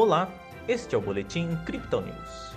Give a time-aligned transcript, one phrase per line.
[0.00, 0.30] Olá,
[0.68, 2.52] este é o Boletim Crypto News.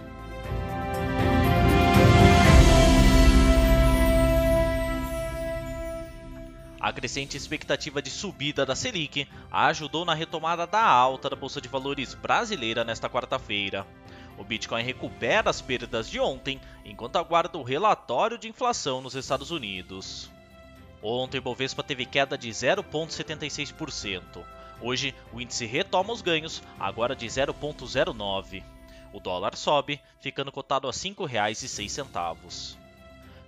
[6.80, 11.68] A crescente expectativa de subida da Selic ajudou na retomada da alta da Bolsa de
[11.68, 13.88] Valores brasileira nesta quarta-feira.
[14.38, 19.50] O Bitcoin recupera as perdas de ontem enquanto aguarda o relatório de inflação nos Estados
[19.50, 20.30] Unidos.
[21.02, 24.61] Ontem o Bovespa teve queda de 0,76%.
[24.82, 28.64] Hoje o índice retoma os ganhos, agora de 0,09%.
[29.14, 32.78] O dólar sobe, ficando cotado a R$ 5,06.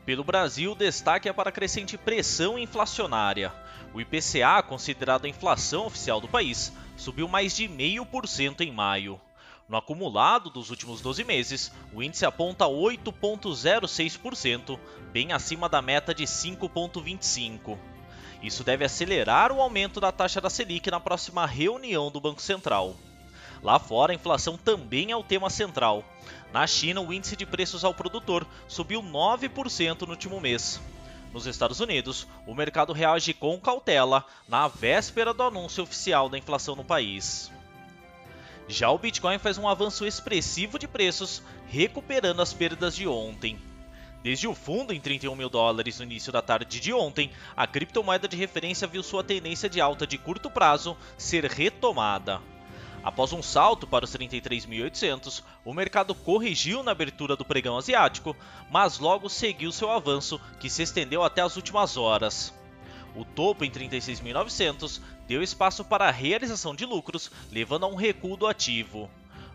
[0.06, 3.52] Pelo Brasil, destaque é para a crescente pressão inflacionária.
[3.94, 9.22] O IPCA, considerado a inflação oficial do país, subiu mais de 0,5% em maio.
[9.68, 14.78] No acumulado dos últimos 12 meses, o índice aponta 8,06%,
[15.14, 17.93] bem acima da meta de 5,25%.
[18.44, 22.94] Isso deve acelerar o aumento da taxa da Selic na próxima reunião do Banco Central.
[23.64, 26.04] Lá fora, a inflação também é o tema central.
[26.52, 30.82] Na China, o índice de preços ao produtor subiu 9% no último mês.
[31.32, 36.76] Nos Estados Unidos, o mercado reage com cautela na véspera do anúncio oficial da inflação
[36.76, 37.50] no país.
[38.68, 43.58] Já o Bitcoin faz um avanço expressivo de preços, recuperando as perdas de ontem.
[44.24, 48.26] Desde o fundo em 31 mil dólares no início da tarde de ontem, a criptomoeda
[48.26, 52.42] de referência viu sua tendência de alta de curto prazo ser retomada.
[53.04, 58.34] Após um salto para os 33.800, o mercado corrigiu na abertura do pregão asiático,
[58.72, 62.54] mas logo seguiu seu avanço, que se estendeu até as últimas horas.
[63.14, 68.38] O topo em 36.900 deu espaço para a realização de lucros, levando a um recuo
[68.38, 69.12] do ativo.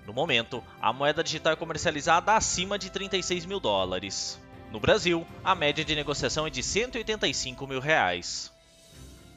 [0.06, 4.38] No momento, a moeda digital é comercializada acima de 36 mil dólares.
[4.70, 8.52] No Brasil, a média de negociação é de 185 mil reais.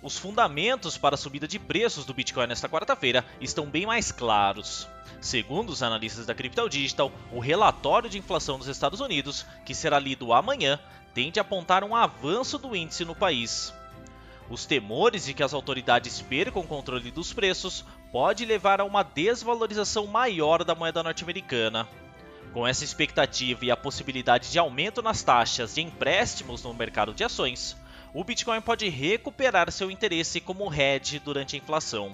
[0.03, 4.89] Os fundamentos para a subida de preços do Bitcoin nesta quarta-feira estão bem mais claros.
[5.21, 9.99] Segundo os analistas da Crypto Digital, o relatório de inflação dos Estados Unidos, que será
[9.99, 10.77] lido amanhã,
[11.13, 13.73] tende a apontar um avanço do índice no país.
[14.49, 19.01] Os temores de que as autoridades percam o controle dos preços pode levar a uma
[19.01, 21.87] desvalorização maior da moeda norte-americana.
[22.53, 27.23] Com essa expectativa e a possibilidade de aumento nas taxas de empréstimos no mercado de
[27.23, 27.77] ações,
[28.13, 32.13] o Bitcoin pode recuperar seu interesse como hedge durante a inflação.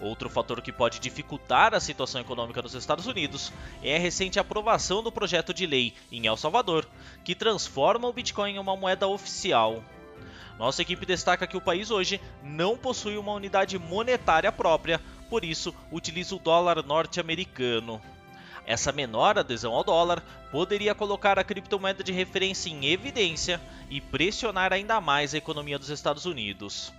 [0.00, 5.04] Outro fator que pode dificultar a situação econômica dos Estados Unidos é a recente aprovação
[5.04, 6.84] do projeto de lei em El Salvador,
[7.24, 9.84] que transforma o Bitcoin em uma moeda oficial.
[10.58, 15.00] Nossa equipe destaca que o país hoje não possui uma unidade monetária própria,
[15.30, 18.02] por isso utiliza o dólar norte-americano.
[18.68, 23.58] Essa menor adesão ao dólar poderia colocar a criptomoeda de referência em evidência
[23.88, 26.92] e pressionar ainda mais a economia dos Estados Unidos.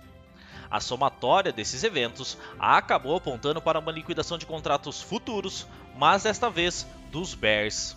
[0.68, 5.64] A somatória desses eventos acabou apontando para uma liquidação de contratos futuros,
[5.96, 7.96] mas desta vez dos Bears.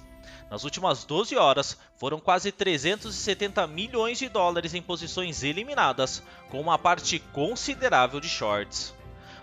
[0.51, 6.77] Nas últimas 12 horas, foram quase 370 milhões de dólares em posições eliminadas, com uma
[6.77, 8.93] parte considerável de shorts.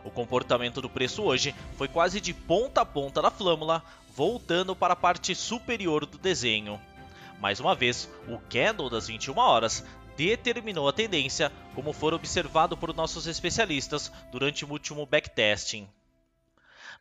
[0.04, 3.82] O comportamento do preço hoje foi quase de ponta a ponta da flâmula,
[4.14, 6.80] voltando para a parte superior do desenho.
[7.40, 9.84] Mais uma vez, o candle das 21 horas
[10.16, 15.88] determinou a tendência, como for observado por nossos especialistas durante o último backtesting.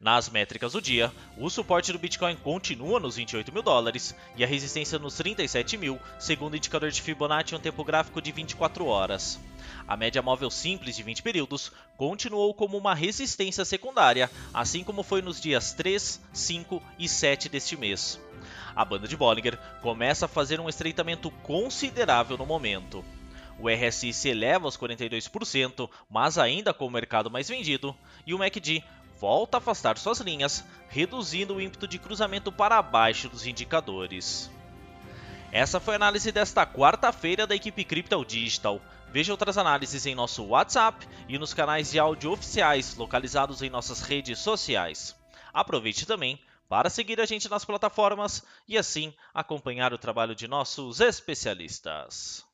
[0.02, 4.48] Nas métricas do dia, o suporte do Bitcoin continua nos 28 mil dólares e a
[4.48, 8.86] resistência nos 37 mil, segundo o indicador de Fibonacci em um tempo gráfico de 24
[8.86, 9.38] horas.
[9.86, 15.22] A média móvel simples de 20 períodos continuou como uma resistência secundária, assim como foi
[15.22, 18.22] nos dias 3, 5 e 7 deste mês.
[18.74, 23.04] A banda de Bollinger começa a fazer um estreitamento considerável no momento.
[23.60, 27.94] O RSI se eleva aos 42%, mas ainda com o mercado mais vendido,
[28.26, 28.82] e o MACD
[29.20, 34.50] volta a afastar suas linhas, reduzindo o ímpeto de cruzamento para baixo dos indicadores.
[35.52, 38.82] Essa foi a análise desta quarta-feira da equipe Crypto Digital.
[39.12, 44.02] Veja outras análises em nosso WhatsApp e nos canais de áudio oficiais localizados em nossas
[44.02, 45.16] redes sociais.
[45.52, 46.40] Aproveite também
[46.70, 52.49] para seguir a gente nas plataformas e assim acompanhar o trabalho de nossos especialistas.